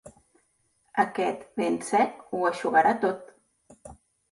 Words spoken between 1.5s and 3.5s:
vent sec ho eixugarà tot!